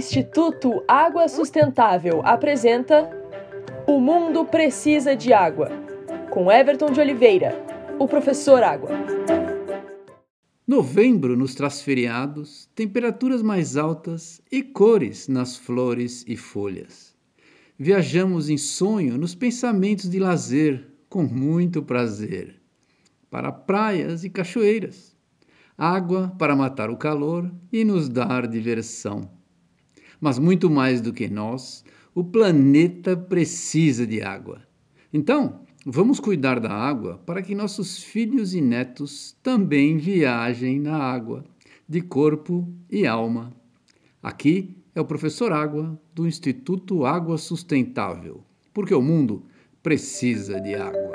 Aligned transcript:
Instituto 0.00 0.82
Água 0.88 1.28
Sustentável 1.28 2.22
apresenta 2.24 3.10
O 3.86 4.00
Mundo 4.00 4.46
Precisa 4.46 5.14
de 5.14 5.30
Água, 5.30 5.68
com 6.30 6.50
Everton 6.50 6.90
de 6.90 6.98
Oliveira, 6.98 7.54
o 7.98 8.08
professor 8.08 8.62
Água. 8.62 8.88
Novembro 10.66 11.36
nos 11.36 11.54
traz 11.54 11.82
feriados, 11.82 12.66
temperaturas 12.74 13.42
mais 13.42 13.76
altas 13.76 14.40
e 14.50 14.62
cores 14.62 15.28
nas 15.28 15.58
flores 15.58 16.24
e 16.26 16.34
folhas. 16.34 17.14
Viajamos 17.78 18.48
em 18.48 18.56
sonho 18.56 19.18
nos 19.18 19.34
pensamentos 19.34 20.08
de 20.08 20.18
lazer, 20.18 20.82
com 21.10 21.24
muito 21.24 21.82
prazer, 21.82 22.58
para 23.30 23.52
praias 23.52 24.24
e 24.24 24.30
cachoeiras 24.30 25.14
água 25.76 26.34
para 26.38 26.54
matar 26.54 26.90
o 26.90 26.96
calor 26.96 27.50
e 27.72 27.84
nos 27.84 28.06
dar 28.06 28.46
diversão. 28.46 29.39
Mas 30.20 30.38
muito 30.38 30.68
mais 30.68 31.00
do 31.00 31.12
que 31.12 31.28
nós, 31.28 31.84
o 32.14 32.22
planeta 32.22 33.16
precisa 33.16 34.06
de 34.06 34.20
água. 34.20 34.62
Então, 35.12 35.60
vamos 35.86 36.20
cuidar 36.20 36.60
da 36.60 36.70
água 36.70 37.18
para 37.24 37.42
que 37.42 37.54
nossos 37.54 38.02
filhos 38.02 38.54
e 38.54 38.60
netos 38.60 39.36
também 39.42 39.96
viajem 39.96 40.78
na 40.78 40.96
água, 40.96 41.44
de 41.88 42.00
corpo 42.00 42.68
e 42.90 43.06
alma. 43.06 43.52
Aqui 44.22 44.76
é 44.94 45.00
o 45.00 45.04
professor 45.04 45.52
Água 45.52 45.98
do 46.14 46.26
Instituto 46.26 47.04
Água 47.04 47.38
Sustentável, 47.38 48.44
porque 48.74 48.94
o 48.94 49.00
mundo 49.00 49.44
precisa 49.82 50.60
de 50.60 50.74
água. 50.74 51.10